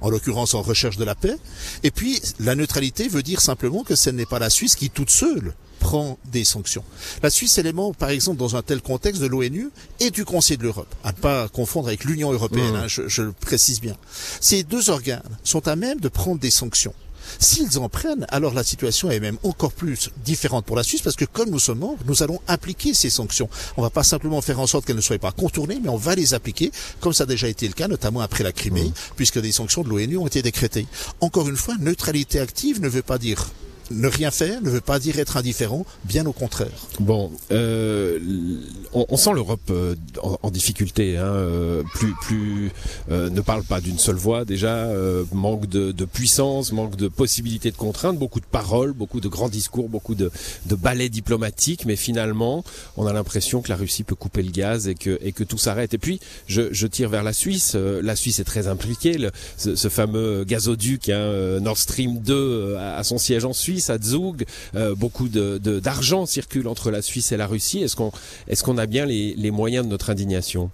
en 0.00 0.10
l'occurrence 0.10 0.54
en 0.54 0.62
recherche 0.62 0.96
de 0.96 1.04
la 1.04 1.14
paix. 1.14 1.36
Et 1.82 1.90
puis, 1.90 2.20
la 2.38 2.54
neutralité 2.54 3.08
veut 3.08 3.22
dire 3.22 3.40
simplement 3.40 3.84
que 3.84 3.94
ce 3.94 4.10
n'est 4.10 4.26
pas 4.26 4.38
la 4.38 4.50
Suisse 4.50 4.76
qui, 4.76 4.90
toute 4.90 5.10
seule, 5.10 5.54
prend 5.84 6.18
des 6.32 6.44
sanctions. 6.44 6.82
La 7.22 7.28
Suisse 7.28 7.58
est 7.58 7.62
l'élément, 7.62 7.92
par 7.92 8.08
exemple, 8.08 8.38
dans 8.38 8.56
un 8.56 8.62
tel 8.62 8.80
contexte 8.80 9.20
de 9.20 9.26
l'ONU 9.26 9.68
et 10.00 10.10
du 10.10 10.24
Conseil 10.24 10.56
de 10.56 10.62
l'Europe, 10.62 10.92
à 11.04 11.12
ne 11.12 11.18
pas 11.18 11.46
confondre 11.48 11.88
avec 11.88 12.04
l'Union 12.04 12.32
européenne, 12.32 12.72
mmh. 12.72 12.76
hein, 12.76 12.88
je, 12.88 13.06
je 13.06 13.20
le 13.20 13.32
précise 13.32 13.82
bien. 13.82 13.94
Ces 14.40 14.62
deux 14.62 14.88
organes 14.88 15.22
sont 15.42 15.68
à 15.68 15.76
même 15.76 16.00
de 16.00 16.08
prendre 16.08 16.40
des 16.40 16.50
sanctions. 16.50 16.94
S'ils 17.38 17.78
en 17.78 17.90
prennent, 17.90 18.24
alors 18.30 18.54
la 18.54 18.64
situation 18.64 19.10
est 19.10 19.20
même 19.20 19.36
encore 19.42 19.72
plus 19.72 20.08
différente 20.24 20.64
pour 20.64 20.76
la 20.76 20.82
Suisse 20.82 21.02
parce 21.02 21.16
que 21.16 21.26
comme 21.26 21.50
nous 21.50 21.58
sommes 21.58 21.80
membres, 21.80 22.02
nous 22.06 22.22
allons 22.22 22.40
appliquer 22.48 22.94
ces 22.94 23.10
sanctions. 23.10 23.50
On 23.76 23.82
ne 23.82 23.86
va 23.86 23.90
pas 23.90 24.04
simplement 24.04 24.40
faire 24.40 24.60
en 24.60 24.66
sorte 24.66 24.86
qu'elles 24.86 24.96
ne 24.96 25.02
soient 25.02 25.18
pas 25.18 25.32
contournées, 25.32 25.80
mais 25.82 25.90
on 25.90 25.98
va 25.98 26.14
les 26.14 26.32
appliquer 26.32 26.72
comme 27.00 27.12
ça 27.12 27.24
a 27.24 27.26
déjà 27.26 27.48
été 27.48 27.68
le 27.68 27.74
cas, 27.74 27.88
notamment 27.88 28.20
après 28.20 28.42
la 28.42 28.52
Crimée, 28.52 28.84
mmh. 28.84 28.92
puisque 29.16 29.38
des 29.38 29.52
sanctions 29.52 29.82
de 29.82 29.90
l'ONU 29.90 30.16
ont 30.16 30.26
été 30.26 30.40
décrétées. 30.40 30.86
Encore 31.20 31.46
une 31.46 31.56
fois, 31.56 31.74
neutralité 31.78 32.40
active 32.40 32.80
ne 32.80 32.88
veut 32.88 33.02
pas 33.02 33.18
dire 33.18 33.50
ne 33.90 34.08
rien 34.08 34.30
faire 34.30 34.60
ne 34.62 34.70
veut 34.70 34.80
pas 34.80 34.98
dire 34.98 35.18
être 35.18 35.36
indifférent, 35.36 35.84
bien 36.04 36.26
au 36.26 36.32
contraire. 36.32 36.68
Bon, 37.00 37.30
euh, 37.52 38.18
on, 38.92 39.06
on, 39.08 39.16
sent 39.16 39.32
l'Europe 39.34 39.60
euh, 39.70 39.94
en, 40.22 40.38
en, 40.42 40.50
difficulté. 40.50 41.16
Hein, 41.16 41.24
euh, 41.24 41.82
plus, 41.94 42.14
plus 42.22 42.70
euh, 43.10 43.30
ne 43.30 43.40
parle 43.40 43.64
pas 43.64 43.80
d'une 43.80 43.98
seule 43.98 44.16
voix 44.16 44.44
déjà. 44.44 44.88
manque 45.32 45.68
de, 45.68 45.92
de, 45.92 46.04
puissance, 46.04 46.72
manque 46.72 46.96
de 46.96 47.08
possibilités 47.08 47.70
de 47.70 47.76
contraintes, 47.76 48.18
beaucoup 48.18 48.40
de 48.40 48.46
paroles, 48.46 48.92
beaucoup 48.92 49.20
de 49.20 49.28
grands 49.28 49.48
discours, 49.48 49.88
beaucoup 49.88 50.14
de, 50.14 50.30
de 50.66 50.74
balais 50.74 51.08
diplomatiques. 51.08 51.84
Mais 51.84 51.96
finalement, 51.96 52.64
on 52.96 53.06
a 53.06 53.12
l'impression 53.12 53.62
que 53.62 53.68
la 53.68 53.76
Russie 53.76 54.04
peut 54.04 54.14
couper 54.14 54.42
le 54.42 54.50
gaz 54.50 54.88
et 54.88 54.94
que, 54.94 55.18
et 55.22 55.32
que 55.32 55.44
tout 55.44 55.58
s'arrête. 55.58 55.94
Et 55.94 55.98
puis, 55.98 56.20
je, 56.46 56.72
je, 56.72 56.86
tire 56.86 57.08
vers 57.08 57.22
la 57.22 57.32
Suisse. 57.32 57.74
la 57.74 58.16
Suisse 58.16 58.38
est 58.38 58.44
très 58.44 58.68
impliquée. 58.68 59.18
Le, 59.18 59.30
ce, 59.56 59.74
ce, 59.74 59.88
fameux 59.88 60.44
gazoduc, 60.44 61.08
hein, 61.08 61.60
Nord 61.60 61.78
Stream 61.78 62.18
2, 62.20 62.76
a, 62.76 62.96
a 62.96 63.04
son 63.04 63.18
siège 63.18 63.44
en 63.44 63.52
Suisse 63.52 63.73
à 63.90 63.98
Zug. 63.98 64.44
Euh, 64.74 64.94
beaucoup 64.94 65.28
d'argent 65.28 66.22
de, 66.22 66.28
circule 66.28 66.68
entre 66.68 66.90
la 66.90 67.02
Suisse 67.02 67.32
et 67.32 67.36
la 67.36 67.46
Russie. 67.46 67.82
Est-ce 67.82 67.96
qu'on 67.96 68.78
est 68.78 68.82
a 68.82 68.86
bien 68.86 69.06
les 69.06 69.50
moyens 69.50 69.84
de 69.84 69.90
notre 69.90 70.10
indignation? 70.10 70.70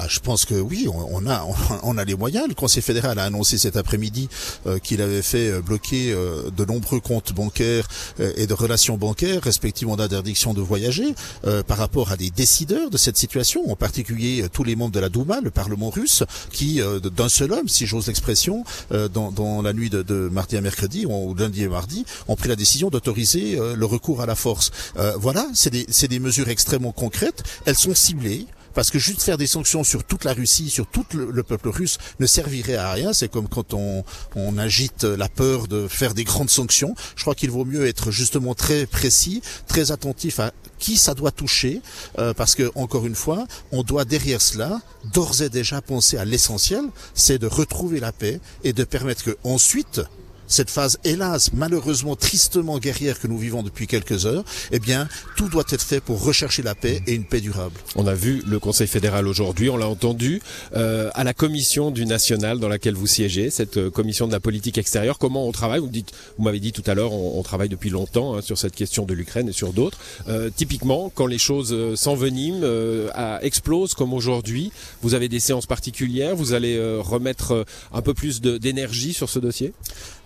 Ah, 0.00 0.06
je 0.08 0.20
pense 0.20 0.44
que 0.44 0.54
oui, 0.54 0.86
on, 0.88 1.26
a 1.26 1.44
on, 1.82 1.98
a 1.98 2.04
les 2.04 2.14
moyens. 2.14 2.46
Le 2.46 2.54
Conseil 2.54 2.82
fédéral 2.82 3.18
a 3.18 3.24
annoncé 3.24 3.58
cet 3.58 3.76
après-midi 3.76 4.28
euh, 4.66 4.78
qu'il 4.78 5.02
avait 5.02 5.22
fait 5.22 5.50
euh, 5.50 5.60
bloquer 5.60 6.12
euh, 6.12 6.50
de 6.50 6.64
nombreux 6.64 7.00
comptes 7.00 7.32
bancaires 7.32 7.88
et 8.36 8.46
de 8.46 8.54
relations 8.54 8.96
bancaires, 8.96 9.42
respectivement 9.42 9.96
d'interdiction 9.96 10.54
de 10.54 10.60
voyager, 10.60 11.14
par 11.66 11.78
rapport 11.78 12.12
à 12.12 12.16
des 12.16 12.30
décideurs 12.30 12.90
de 12.90 12.96
cette 12.96 13.16
situation, 13.16 13.70
en 13.70 13.76
particulier 13.76 14.44
tous 14.52 14.64
les 14.64 14.76
membres 14.76 14.92
de 14.92 15.00
la 15.00 15.08
Douma, 15.08 15.40
le 15.40 15.50
Parlement 15.50 15.90
russe, 15.90 16.22
qui 16.52 16.80
d'un 17.02 17.28
seul 17.28 17.52
homme, 17.52 17.68
si 17.68 17.86
j'ose 17.86 18.06
l'expression, 18.06 18.64
dans, 18.90 19.62
la 19.62 19.72
nuit 19.72 19.90
de, 19.90 20.02
de, 20.02 20.28
mardi 20.30 20.56
à 20.56 20.60
mercredi 20.60 21.06
ou 21.06 21.34
lundi 21.34 21.62
et 21.62 21.68
mardi, 21.68 22.04
ont 22.28 22.36
pris 22.36 22.48
la 22.48 22.56
décision 22.56 22.90
d'autoriser 22.90 23.58
le 23.74 23.86
recours 23.86 24.20
à 24.20 24.26
la 24.26 24.34
force. 24.34 24.70
voilà, 25.16 25.46
c'est 25.54 25.70
des, 25.70 25.86
des 26.08 26.18
mesures 26.18 26.48
extrêmement 26.48 26.92
concrètes. 26.92 27.42
Elles 27.66 27.78
sont 27.78 27.94
ciblées. 27.94 28.46
Parce 28.74 28.90
que 28.90 28.98
juste 28.98 29.22
faire 29.22 29.38
des 29.38 29.46
sanctions 29.46 29.84
sur 29.84 30.04
toute 30.04 30.24
la 30.24 30.32
Russie, 30.32 30.70
sur 30.70 30.86
tout 30.86 31.04
le, 31.14 31.42
peuple 31.42 31.68
russe, 31.68 31.98
ne 32.20 32.26
servirait 32.26 32.76
à 32.76 32.92
rien. 32.92 33.12
C'est 33.12 33.28
comme 33.28 33.48
quand 33.48 33.74
on, 33.74 34.04
on, 34.36 34.58
agite 34.58 35.04
la 35.04 35.28
peur 35.28 35.68
de 35.68 35.88
faire 35.88 36.14
des 36.14 36.24
grandes 36.24 36.50
sanctions. 36.50 36.94
Je 37.16 37.22
crois 37.22 37.34
qu'il 37.34 37.50
vaut 37.50 37.64
mieux 37.64 37.86
être 37.86 38.10
justement 38.10 38.54
très 38.54 38.86
précis, 38.86 39.42
très 39.66 39.92
attentif 39.92 40.40
à 40.40 40.52
qui 40.78 40.96
ça 40.96 41.14
doit 41.14 41.30
toucher, 41.30 41.82
euh, 42.18 42.32
parce 42.34 42.54
que 42.54 42.70
encore 42.74 43.06
une 43.06 43.14
fois, 43.14 43.46
on 43.72 43.82
doit 43.82 44.04
derrière 44.04 44.40
cela 44.40 44.80
d'ores 45.12 45.42
et 45.42 45.48
déjà 45.48 45.80
penser 45.82 46.16
à 46.16 46.24
l'essentiel, 46.24 46.82
c'est 47.14 47.38
de 47.38 47.46
retrouver 47.46 48.00
la 48.00 48.12
paix 48.12 48.40
et 48.64 48.72
de 48.72 48.84
permettre 48.84 49.24
que 49.24 49.36
ensuite 49.44 50.00
cette 50.48 50.70
phase, 50.70 50.98
hélas, 51.04 51.52
malheureusement, 51.52 52.16
tristement 52.16 52.78
guerrière 52.78 53.20
que 53.20 53.26
nous 53.26 53.38
vivons 53.38 53.62
depuis 53.62 53.86
quelques 53.86 54.26
heures, 54.26 54.44
eh 54.72 54.78
bien, 54.78 55.08
tout 55.36 55.48
doit 55.48 55.64
être 55.70 55.82
fait 55.82 56.00
pour 56.00 56.22
rechercher 56.22 56.62
la 56.62 56.74
paix 56.74 57.02
et 57.06 57.14
une 57.14 57.24
paix 57.24 57.40
durable. 57.40 57.78
On 57.94 58.06
a 58.06 58.14
vu 58.14 58.42
le 58.46 58.58
Conseil 58.58 58.86
fédéral 58.86 59.26
aujourd'hui, 59.26 59.70
on 59.70 59.76
l'a 59.76 59.88
entendu, 59.88 60.42
euh, 60.74 61.10
à 61.14 61.24
la 61.24 61.34
commission 61.34 61.90
du 61.90 62.06
national 62.06 62.58
dans 62.58 62.68
laquelle 62.68 62.94
vous 62.94 63.06
siégez, 63.06 63.50
cette 63.50 63.76
euh, 63.76 63.90
commission 63.90 64.26
de 64.26 64.32
la 64.32 64.40
politique 64.40 64.78
extérieure. 64.78 65.18
Comment 65.18 65.46
on 65.46 65.52
travaille? 65.52 65.80
Vous 65.80 65.88
dites, 65.88 66.12
vous 66.36 66.44
m'avez 66.44 66.60
dit 66.60 66.72
tout 66.72 66.84
à 66.86 66.94
l'heure, 66.94 67.12
on, 67.12 67.38
on, 67.38 67.42
travaille 67.42 67.68
depuis 67.68 67.90
longtemps 67.90 68.36
hein, 68.36 68.42
sur 68.42 68.58
cette 68.58 68.74
question 68.74 69.04
de 69.04 69.14
l'Ukraine 69.14 69.48
et 69.48 69.52
sur 69.52 69.72
d'autres. 69.72 69.98
Euh, 70.28 70.50
typiquement, 70.54 71.10
quand 71.14 71.26
les 71.26 71.38
choses 71.38 71.72
euh, 71.72 71.96
s'enveniment, 71.96 72.60
euh, 72.62 73.38
explosent 73.40 73.94
comme 73.94 74.12
aujourd'hui, 74.12 74.72
vous 75.02 75.14
avez 75.14 75.28
des 75.28 75.40
séances 75.40 75.66
particulières. 75.66 76.34
Vous 76.36 76.52
allez 76.52 76.76
euh, 76.76 77.00
remettre 77.00 77.64
un 77.92 78.02
peu 78.02 78.14
plus 78.14 78.40
d'énergie 78.40 79.12
sur 79.12 79.28
ce 79.28 79.38
dossier? 79.38 79.72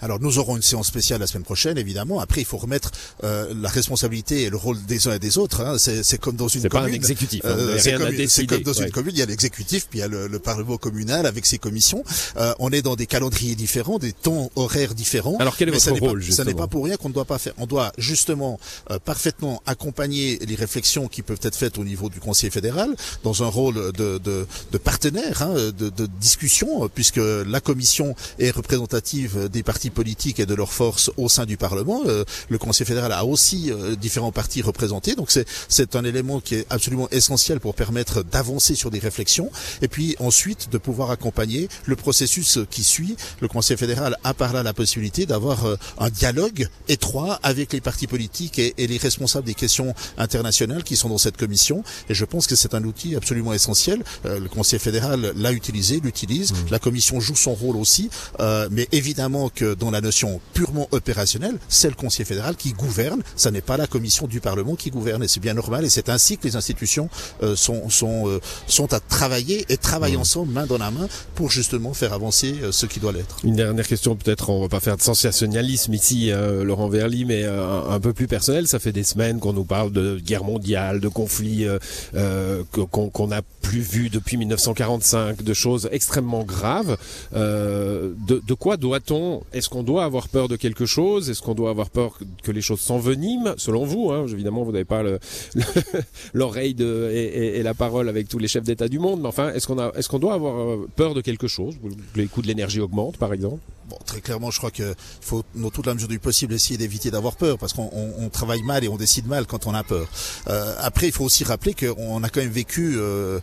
Alors 0.00 0.12
nous 0.21 0.38
aurons 0.38 0.57
une 0.57 0.62
séance 0.62 0.87
spéciale 0.87 1.21
la 1.21 1.26
semaine 1.26 1.45
prochaine, 1.45 1.78
évidemment. 1.78 2.21
Après, 2.21 2.40
il 2.40 2.47
faut 2.47 2.59
remettre 2.59 2.90
la 3.23 3.69
responsabilité 3.69 4.42
et 4.42 4.50
le 4.50 4.57
rôle 4.57 4.83
des 4.87 5.09
uns 5.09 5.14
et 5.14 5.19
des 5.19 5.38
autres. 5.38 5.61
Hein. 5.61 5.76
C'est 5.78 6.19
comme 6.19 6.37
dans 6.37 6.49
une 6.49 6.62
c'est 6.62 6.69
pas 6.69 6.81
un 6.81 6.87
exécutif. 6.87 7.45
Hein, 7.45 7.57
c'est 7.78 8.47
comme, 8.47 8.62
comme, 8.62 8.62
dans 8.62 8.81
ouais. 8.81 8.87
une 8.87 8.92
commune, 8.92 9.12
il 9.14 9.19
y 9.19 9.23
a 9.23 9.26
l'exécutif, 9.26 9.87
puis 9.88 9.99
il 9.99 10.02
y 10.02 10.04
a 10.04 10.09
le, 10.09 10.26
le, 10.26 10.38
Parlement 10.38 10.76
communal 10.76 11.26
avec 11.26 11.47
ses 11.47 11.59
commissions. 11.59 12.02
Euh, 12.37 12.52
on 12.59 12.71
est 12.71 12.83
dans 12.83 12.97
des 12.97 13.07
calendriers 13.07 13.54
différents, 13.54 13.99
des 13.99 14.12
temps 14.12 14.50
horaires 14.57 14.95
différents. 14.95 15.37
Alors 15.38 15.57
quel 15.57 15.69
est 15.69 15.73
votre 15.73 16.00
rôle 16.00 16.21
pas, 16.21 16.33
Ça 16.33 16.45
n'est 16.45 16.54
pas 16.54 16.66
pour 16.66 16.85
rien 16.85 16.97
qu'on 16.97 17.09
ne 17.09 17.14
doit 17.14 17.25
pas 17.25 17.38
faire. 17.38 17.52
On 17.59 17.66
doit 17.66 17.92
justement 17.97 18.59
euh, 18.90 18.99
parfaitement 18.99 19.62
accompagner 19.66 20.38
les 20.47 20.54
réflexions 20.54 21.09
qui 21.09 21.23
peuvent 21.23 21.40
être 21.42 21.57
faites 21.57 21.78
au 21.78 21.85
niveau 21.85 22.09
du 22.09 22.19
Conseil 22.19 22.50
fédéral 22.50 22.95
dans 23.23 23.42
un 23.42 23.47
rôle 23.47 23.92
de, 23.92 24.19
de, 24.19 24.47
de 24.73 24.78
partenaire, 24.78 25.42
hein, 25.42 25.54
de, 25.54 25.90
de, 25.90 26.07
discussion, 26.21 26.88
puisque 26.92 27.21
la 27.47 27.61
Commission 27.61 28.14
est 28.38 28.50
représentative 28.50 29.49
des 29.49 29.62
partis 29.62 29.90
politiques 29.90 30.01
et 30.38 30.47
de 30.47 30.54
leurs 30.54 30.73
forces 30.73 31.11
au 31.16 31.28
sein 31.28 31.47
du 31.47 31.56
Parlement. 31.56 32.02
Euh, 32.06 32.25
le 32.49 32.59
Conseil 32.59 32.87
fédéral 32.87 33.12
a 33.12 33.25
aussi 33.25 33.71
euh, 33.71 33.94
différents 33.97 34.32
partis 34.32 34.62
représentés, 34.62 35.14
donc 35.14 35.30
c'est 35.68 35.97
un 35.97 36.04
élément 36.04 36.40
qui 36.40 36.56
est 36.56 36.66
absolument 36.71 37.09
essentiel 37.11 37.61
pour 37.61 37.75
permettre 37.75 38.23
d'avancer 38.23 38.75
sur 38.75 38.90
des 38.90 38.99
réflexions 38.99 39.50
et 39.80 39.88
puis 39.88 40.16
ensuite 40.18 40.71
de 40.71 40.78
pouvoir 40.78 41.11
accompagner 41.11 41.68
le 41.87 41.97
processus 41.97 42.59
qui 42.71 42.85
suit. 42.85 43.16
Le 43.40 43.49
Conseil 43.49 43.76
fédéral 43.76 44.16
a 44.25 44.35
par 44.35 44.52
là 44.52 44.62
la 44.62 44.73
possibilité 44.73 45.26
d'avoir 45.26 45.66
euh, 45.66 45.76
un 45.99 46.11
dialogue 46.11 46.68
étroit 46.88 47.38
avec 47.42 47.73
les 47.73 47.80
partis 47.80 48.06
politiques 48.06 48.59
et, 48.59 48.75
et, 48.78 48.87
les 48.87 48.99
responsables 48.99 49.47
des 49.47 49.54
questions 49.54 49.94
internationales 50.18 50.82
qui 50.82 50.97
sont 50.97 51.09
dans 51.09 51.18
cette 51.18 51.37
commission 51.37 51.85
et 52.09 52.14
je 52.14 52.25
pense 52.25 52.47
que 52.47 52.56
c'est 52.56 52.75
un 52.75 52.85
outil 52.85 53.14
absolument 53.16 53.52
essentiel. 53.52 54.02
Euh, 54.26 54.40
le 54.40 54.49
Conseil 54.49 54.78
fédéral 54.78 55.32
l'a 55.37 55.52
utilisé, 55.52 56.00
l'utilise, 56.00 56.52
mmh. 56.52 56.56
la 56.71 56.78
commission 56.78 57.21
joue 57.21 57.37
son 57.37 57.54
rôle 57.54 57.76
aussi, 57.76 58.11
euh, 58.40 58.68
mais 58.71 58.88
évidemment 58.92 59.49
que 59.49 59.75
dans 59.75 59.90
la 59.92 60.00
notion 60.00 60.40
purement 60.54 60.88
opérationnelle, 60.90 61.58
c'est 61.68 61.88
le 61.88 61.94
Conseil 61.94 62.26
fédéral 62.26 62.56
qui 62.56 62.72
gouverne, 62.72 63.22
ça 63.37 63.50
n'est 63.50 63.61
pas 63.61 63.76
la 63.76 63.87
commission 63.87 64.26
du 64.26 64.40
Parlement 64.40 64.75
qui 64.75 64.90
gouverne 64.90 65.22
et 65.22 65.28
c'est 65.28 65.40
bien 65.40 65.54
normal 65.54 65.84
et 65.84 65.90
c'est 65.90 66.08
ainsi 66.08 66.38
que 66.38 66.44
les 66.44 66.56
institutions 66.56 67.08
euh, 67.42 67.56
sont, 67.56 67.88
sont, 67.90 68.28
euh, 68.28 68.40
sont 68.66 68.92
à 68.92 69.00
travailler 69.00 69.64
et 69.68 69.76
travaillent 69.76 70.16
mmh. 70.16 70.20
ensemble 70.20 70.52
main 70.52 70.66
dans 70.66 70.78
la 70.78 70.90
main 70.90 71.08
pour 71.34 71.50
justement 71.50 71.92
faire 71.94 72.12
avancer 72.12 72.54
euh, 72.62 72.72
ce 72.72 72.87
qui 72.87 73.00
doit 73.00 73.12
l'être. 73.12 73.37
Une 73.44 73.56
dernière 73.56 73.87
question, 73.87 74.16
peut-être 74.16 74.50
on 74.50 74.61
va 74.62 74.68
pas 74.68 74.80
faire 74.80 74.96
de 74.96 75.02
sensationnalisme 75.02 75.92
ici, 75.94 76.30
euh, 76.30 76.64
Laurent 76.64 76.88
Verly, 76.88 77.25
mais 77.25 77.42
euh, 77.44 77.88
un, 77.88 78.00
peu 78.00 78.12
plus 78.12 78.26
personnel. 78.26 78.66
Ça 78.66 78.78
fait 78.78 78.92
des 78.92 79.04
semaines 79.04 79.40
qu'on 79.40 79.52
nous 79.52 79.64
parle 79.64 79.92
de 79.92 80.18
guerre 80.18 80.44
mondiale, 80.44 81.00
de 81.00 81.08
conflits 81.08 81.66
qu'on 82.70 83.11
qu 83.11 83.22
n'a 83.26 83.42
plus 83.62 83.80
vu 83.80 84.11
depuis 84.11 84.37
1945, 84.37 85.42
de 85.42 85.54
choses 85.54 85.88
extrêmement 85.92 86.42
graves. 86.42 86.96
De, 87.32 88.14
de, 88.26 88.54
quoi 88.54 88.76
doit-on 88.76 89.42
Est-ce 89.52 89.68
qu'on 89.68 89.82
doit 89.83 90.05
avoir 90.05 90.29
peur 90.29 90.49
de 90.49 90.57
quelque 90.57 90.87
chose? 90.87 91.31
Est-ce 91.31 91.43
qu'on 91.43 91.55
doit 91.55 91.71
avoir 91.71 91.91
peur 91.91 92.19
que 92.43 92.53
les 92.53 92.62
choses 92.62 92.81
s'enveniment? 92.81 93.55
Selon 93.57 93.85
vous, 93.85 94.11
hein, 94.11 94.27
évidemment, 94.29 94.62
vous 94.62 94.73
n'avez 94.73 94.85
pas 94.85 95.03
l'oreille 96.35 96.77
et, 96.81 97.62
la 97.62 97.75
parole 97.75 98.09
avec 98.09 98.29
tous 98.29 98.39
les 98.39 98.49
chefs 98.49 98.65
d'État 98.65 98.89
du 98.89 98.99
monde. 98.99 99.21
Mais 99.21 99.29
enfin, 99.29 99.53
est-ce 99.53 99.67
qu'on 99.67 99.79
a, 99.79 99.93
est-ce 99.95 100.09
qu'on 100.09 100.19
doit 100.19 100.35
avoir 100.35 100.79
peur 100.97 101.15
de 101.15 101.21
quelque 101.21 101.49
chose? 101.49 101.75
Les 102.17 102.27
coûts 102.27 102.43
de 102.43 102.47
l'énergie 102.47 102.81
augmentent, 102.81 103.19
par 103.19 103.33
exemple? 103.33 103.61
Très 104.07 104.21
clairement, 104.21 104.51
je 104.51 104.59
crois 104.59 104.71
qu'il 104.71 104.95
faut, 105.21 105.43
dans 105.55 105.71
toute 105.71 105.87
la 105.87 105.95
mesure 105.95 106.09
du 106.09 106.19
possible, 106.19 106.55
essayer 106.55 106.79
d'éviter 106.79 107.11
d'avoir 107.11 107.37
peur, 107.37 107.59
parce 107.59 107.73
qu'on 107.73 107.91
on, 107.93 108.25
on 108.25 108.29
travaille 108.31 108.62
mal 108.62 108.85
et 108.85 108.89
on 108.89 108.97
décide 108.97 109.27
mal 109.27 109.47
quand 109.47 109.67
on 109.67 109.75
a 109.75 109.83
peur. 109.83 110.09
Euh, 110.49 110.75
après, 110.79 111.07
il 111.07 111.12
faut 111.12 111.25
aussi 111.25 111.45
rappeler 111.45 111.75
qu'on 111.75 112.23
a 112.23 112.29
quand 112.29 112.41
même 112.41 112.51
vécu 112.51 112.95
euh, 112.97 113.41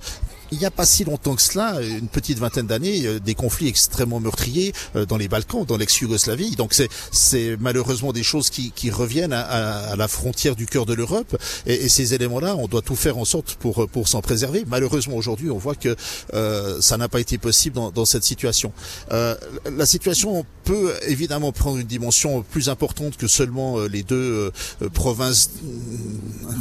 il 0.52 0.58
n'y 0.58 0.66
a 0.66 0.72
pas 0.72 0.86
si 0.86 1.04
longtemps 1.04 1.36
que 1.36 1.42
cela, 1.42 1.82
une 1.82 2.08
petite 2.08 2.40
vingtaine 2.40 2.68
d'années, 2.68 3.20
des 3.20 3.36
conflits 3.36 3.68
extrêmement 3.68 4.20
meurtriers 4.20 4.74
dans 5.08 5.18
les 5.18 5.28
Balkans, 5.28 5.66
dans 5.66 5.78
l'ex-Yougoslavie. 5.78 6.56
Donc 6.56 6.74
c'est 6.74 6.90
c'est 7.12 7.58
malheureusement 7.60 8.14
des 8.14 8.24
choses 8.24 8.50
qui, 8.50 8.72
qui 8.72 8.90
reviennent 8.92 9.34
à, 9.34 9.42
à, 9.42 9.96
la 9.96 10.08
frontière 10.08 10.56
du 10.56 10.66
cœur 10.66 10.86
de 10.86 10.94
l'Europe. 10.94 11.38
Et, 11.66 11.86
et, 11.86 11.90
ces 11.90 12.14
éléments-là, 12.14 12.56
on 12.56 12.68
doit 12.68 12.82
tout 12.82 12.96
faire 12.96 13.18
en 13.18 13.26
sorte 13.26 13.56
pour 13.56 13.88
pour 13.90 14.08
s'en 14.08 14.22
préserver. 14.22 14.64
Malheureusement 14.68 15.16
aujourd'hui, 15.16 15.50
on 15.50 15.58
voit 15.58 15.76
que 15.76 15.96
euh, 16.34 16.82
ça 16.82 16.98
n'a 16.98 17.08
pas 17.08 17.20
été 17.20 17.38
possible 17.38 17.76
dans, 17.76 17.92
dans 17.92 18.06
cette 18.06 18.24
situation. 18.24 18.72
Euh, 19.12 19.36
la 19.76 19.86
situation 19.86 20.46
peut 20.64 20.94
évidemment 21.08 21.52
prendre 21.52 21.78
une 21.78 21.88
dimension 21.88 22.44
plus 22.44 22.70
importante 22.70 23.18
que 23.18 23.28
seulement 23.28 23.80
les 23.82 24.04
deux 24.04 24.52
euh, 24.82 24.90
provinces 24.90 25.52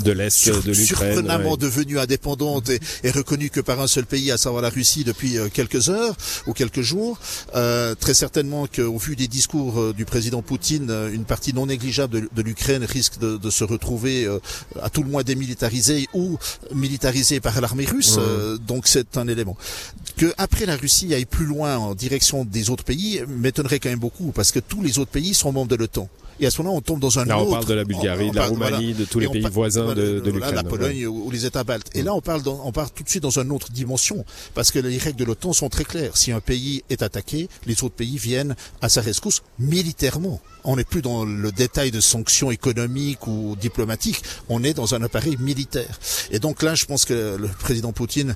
de 0.05 0.13
l'est 0.13 0.49
de 0.49 0.73
l'Ukraine, 0.73 1.15
surprenamment 1.15 1.53
ouais. 1.53 1.57
devenues 1.57 1.99
indépendantes 1.99 2.69
et, 2.71 2.81
et 3.05 3.11
reconnues 3.11 3.51
que 3.51 3.61
par 3.61 3.78
un 3.81 3.87
seul 3.87 4.07
pays, 4.07 4.31
à 4.31 4.39
savoir 4.39 4.63
la 4.63 4.71
Russie, 4.71 5.05
depuis 5.05 5.37
quelques 5.53 5.89
heures 5.89 6.15
ou 6.47 6.53
quelques 6.53 6.83
jours. 6.83 7.19
Euh, 7.55 7.95
très 7.95 8.15
certainement 8.15 8.67
qu'au 8.67 8.99
vu 8.99 9.17
des 9.17 9.29
discours 9.29 9.95
du 9.95 10.05
président 10.05 10.43
Poutine, 10.43 10.91
une 11.13 11.25
partie 11.25 11.53
non 11.53 11.67
négligeable 11.67 12.21
de, 12.21 12.29
de 12.35 12.43
l'Ukraine 12.43 12.85
risque 12.85 13.19
de, 13.19 13.37
de, 13.37 13.51
se 13.51 13.65
retrouver 13.65 14.25
euh, 14.25 14.39
à 14.83 14.91
tout 14.91 15.03
le 15.03 15.11
moins 15.11 15.23
démilitarisée 15.23 16.09
ou 16.15 16.39
militarisée 16.75 17.41
par 17.41 17.61
l'armée 17.61 17.85
russe. 17.85 18.17
Euh, 18.19 18.57
donc 18.59 18.87
c'est 18.87 19.17
un 19.17 19.29
élément. 19.29 19.57
Que 20.17 20.33
après 20.39 20.67
la 20.67 20.77
Russie 20.77 21.15
aille 21.15 21.27
plus 21.27 21.47
loin 21.47 21.77
en 21.77 21.95
direction 21.95 22.45
des 22.45 22.71
autres 22.71 22.85
pays 22.85 23.21
m'étonnerait 23.29 23.79
quand 23.79 23.91
même 23.91 23.99
beaucoup 23.99 24.33
parce 24.33 24.53
que 24.53 24.59
tous 24.59 24.83
les 24.83 24.99
autres 24.99 25.11
pays 25.11 25.35
sont 25.35 25.53
membres 25.53 25.69
de 25.69 25.77
l'OTAN. 25.77 26.09
Et 26.41 26.47
à 26.47 26.51
ce 26.51 26.63
moment-là, 26.63 26.79
on 26.79 26.81
tombe 26.81 27.01
dans 27.01 27.19
un 27.19 27.25
là, 27.25 27.39
autre. 27.39 27.49
on 27.49 27.53
parle 27.53 27.67
de 27.67 27.75
la 27.75 27.85
Bulgarie, 27.85 28.27
on, 28.27 28.29
on 28.29 28.31
de 28.31 28.37
la 28.37 28.43
parle, 28.43 28.53
Roumanie, 28.53 28.93
voilà. 28.93 28.99
de 28.99 29.05
tous 29.07 29.19
les 29.19 29.29
pays 29.29 29.43
parle, 29.43 29.55
voisins 29.55 29.95
de, 29.95 30.21
de 30.21 30.31
l'Ukraine. 30.31 30.55
La 30.55 30.63
Pologne 30.63 30.99
ouais. 30.99 31.07
ou 31.07 31.31
les 31.31 31.47
États 31.47 31.65
baltes. 31.65 31.91
Et 31.95 32.03
là, 32.03 32.15
on 32.15 32.21
parle, 32.21 32.43
dans, 32.43 32.61
on 32.65 32.71
part 32.71 32.93
tout 32.93 33.03
de 33.03 33.09
suite 33.09 33.23
dans 33.23 33.39
une 33.39 33.51
autre 33.51 33.68
dimension. 33.73 34.25
Parce 34.55 34.71
que 34.71 34.79
les 34.79 34.99
règles 34.99 35.19
de 35.19 35.25
l'OTAN 35.25 35.53
sont 35.53 35.69
très 35.69 35.85
claires. 35.85 36.17
Si 36.17 36.33
un 36.33 36.41
pays 36.41 36.83
est 36.91 37.03
attaqué, 37.03 37.49
les 37.67 37.83
autres 37.85 37.95
pays 37.95 38.19
viennent 38.19 38.57
à 38.81 38.89
sa 38.89 39.01
rescousse 39.01 39.43
militairement. 39.59 40.41
On 40.65 40.77
n'est 40.77 40.85
plus 40.85 41.03
dans 41.03 41.25
le 41.25 41.53
détail 41.53 41.91
de 41.91 42.01
sanctions 42.01 42.51
économiques 42.51 43.27
ou 43.27 43.57
diplomatiques. 43.61 44.23
On 44.49 44.63
est 44.65 44.75
dans 44.75 44.95
un 44.95 45.03
appareil 45.03 45.37
militaire. 45.39 45.99
Et 46.31 46.39
donc 46.39 46.63
là, 46.63 46.75
je 46.75 46.85
pense 46.85 47.05
que 47.05 47.37
le 47.37 47.49
président 47.49 47.93
Poutine 47.93 48.35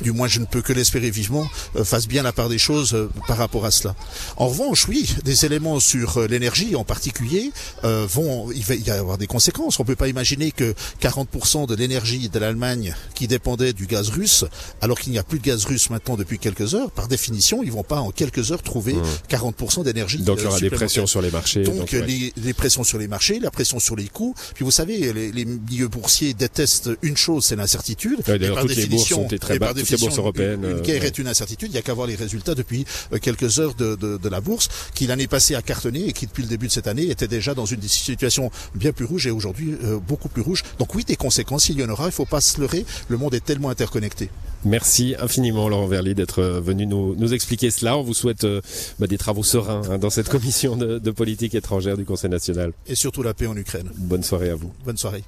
du 0.00 0.12
moins 0.12 0.28
je 0.28 0.40
ne 0.40 0.44
peux 0.44 0.62
que 0.62 0.72
l'espérer 0.72 1.10
vivement, 1.10 1.46
euh, 1.76 1.84
fasse 1.84 2.06
bien 2.06 2.22
la 2.22 2.32
part 2.32 2.48
des 2.48 2.58
choses 2.58 2.94
euh, 2.94 3.10
par 3.26 3.36
rapport 3.36 3.64
à 3.64 3.70
cela. 3.70 3.94
En 4.36 4.48
revanche, 4.48 4.88
oui, 4.88 5.14
des 5.24 5.44
éléments 5.44 5.80
sur 5.80 6.18
euh, 6.18 6.26
l'énergie 6.26 6.76
en 6.76 6.84
particulier 6.84 7.52
vont, 7.82 8.50
il 8.52 8.64
va 8.64 8.74
y 8.74 8.90
avoir 8.90 9.18
des 9.18 9.26
conséquences. 9.26 9.78
On 9.78 9.82
ne 9.82 9.86
peut 9.86 9.96
pas 9.96 10.08
imaginer 10.08 10.52
que 10.52 10.74
40% 11.02 11.66
de 11.66 11.74
l'énergie 11.74 12.28
de 12.28 12.38
l'Allemagne 12.38 12.94
qui 13.14 13.26
dépendait 13.26 13.72
du 13.72 13.86
gaz 13.86 14.10
russe, 14.10 14.44
alors 14.80 14.98
qu'il 14.98 15.12
n'y 15.12 15.18
a 15.18 15.22
plus 15.22 15.38
de 15.38 15.44
gaz 15.44 15.64
russe 15.64 15.90
maintenant 15.90 16.16
depuis 16.16 16.38
quelques 16.38 16.74
heures, 16.74 16.90
par 16.90 17.08
définition, 17.08 17.62
ils 17.62 17.72
vont 17.72 17.82
pas 17.82 18.00
en 18.00 18.10
quelques 18.10 18.52
heures 18.52 18.62
trouver 18.62 18.94
mmh. 18.94 19.02
40% 19.30 19.84
d'énergie. 19.84 20.18
Donc 20.18 20.38
il 20.40 20.44
y 20.44 20.46
aura 20.46 20.60
des 20.60 20.70
pressions 20.70 21.06
sur 21.06 21.22
les 21.22 21.30
marchés. 21.30 21.62
Donc, 21.62 21.76
donc 21.76 21.92
ouais. 21.92 22.06
les, 22.06 22.32
les, 22.36 22.54
pressions 22.54 22.84
sur 22.84 22.98
les 22.98 23.08
marchés, 23.08 23.40
la 23.40 23.50
pression 23.50 23.78
sur 23.78 23.96
les 23.96 24.06
coûts. 24.06 24.34
Puis 24.54 24.64
vous 24.64 24.70
savez, 24.70 25.12
les, 25.12 25.32
les 25.32 25.44
milieux 25.44 25.88
boursiers 25.88 26.34
détestent 26.34 26.90
une 27.02 27.16
chose, 27.16 27.44
c'est 27.44 27.56
l'incertitude. 27.56 28.20
Ouais, 28.28 28.38
D'ailleurs, 28.38 28.60
toutes 28.60 28.76
les 28.76 28.86
bourses 28.86 29.08
sont 29.08 29.28
très 29.40 29.58
bas 29.58 29.72
les 29.90 29.96
bourses 29.96 30.18
européennes. 30.18 30.64
Une, 30.64 30.70
une 30.78 30.80
guerre 30.80 31.02
euh, 31.02 31.06
est 31.06 31.18
une 31.18 31.28
incertitude. 31.28 31.68
Il 31.70 31.72
n'y 31.72 31.78
a 31.78 31.82
qu'à 31.82 31.94
voir 31.94 32.06
les 32.06 32.14
résultats 32.14 32.54
depuis 32.54 32.84
euh, 33.12 33.18
quelques 33.18 33.58
heures 33.58 33.74
de, 33.74 33.96
de, 33.96 34.16
de 34.16 34.28
la 34.28 34.40
bourse, 34.40 34.68
qui 34.94 35.06
l'année 35.06 35.26
passée 35.26 35.54
a 35.54 35.62
cartonné 35.62 36.08
et 36.08 36.12
qui 36.12 36.26
depuis 36.26 36.42
le 36.42 36.48
début 36.48 36.66
de 36.66 36.72
cette 36.72 36.86
année 36.86 37.10
était 37.10 37.28
déjà 37.28 37.54
dans 37.54 37.66
une 37.66 37.82
situation 37.82 38.50
bien 38.74 38.92
plus 38.92 39.04
rouge 39.04 39.26
et 39.26 39.30
aujourd'hui 39.30 39.76
euh, 39.84 39.98
beaucoup 39.98 40.28
plus 40.28 40.42
rouge. 40.42 40.62
Donc 40.78 40.94
oui, 40.94 41.04
des 41.04 41.16
conséquences, 41.16 41.68
il 41.68 41.78
y 41.78 41.84
en 41.84 41.88
aura. 41.88 42.04
Il 42.04 42.08
ne 42.08 42.12
faut 42.12 42.26
pas 42.26 42.40
se 42.40 42.60
leurrer. 42.60 42.84
Le 43.08 43.16
monde 43.16 43.34
est 43.34 43.44
tellement 43.44 43.70
interconnecté. 43.70 44.30
Merci 44.64 45.14
infiniment 45.18 45.70
Laurent 45.70 45.86
Verly 45.86 46.14
d'être 46.14 46.42
venu 46.42 46.86
nous, 46.86 47.14
nous, 47.16 47.32
expliquer 47.32 47.70
cela. 47.70 47.96
On 47.96 48.02
vous 48.02 48.12
souhaite 48.12 48.44
euh, 48.44 48.60
bah, 48.98 49.06
des 49.06 49.16
travaux 49.16 49.42
sereins 49.42 49.82
hein, 49.90 49.98
dans 49.98 50.10
cette 50.10 50.28
commission 50.28 50.76
de, 50.76 50.98
de 50.98 51.10
politique 51.10 51.54
étrangère 51.54 51.96
du 51.96 52.04
Conseil 52.04 52.30
national. 52.30 52.72
Et 52.86 52.94
surtout 52.94 53.22
la 53.22 53.32
paix 53.32 53.46
en 53.46 53.56
Ukraine. 53.56 53.90
Bonne 53.96 54.22
soirée 54.22 54.50
à 54.50 54.54
vous. 54.54 54.72
Bonne 54.84 54.98
soirée. 54.98 55.24